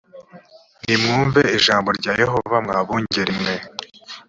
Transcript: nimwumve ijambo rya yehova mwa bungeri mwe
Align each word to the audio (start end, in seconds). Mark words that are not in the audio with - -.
nimwumve 0.85 1.41
ijambo 1.57 1.89
rya 1.97 2.13
yehova 2.21 2.55
mwa 2.65 2.79
bungeri 2.87 3.33
mwe 3.39 3.55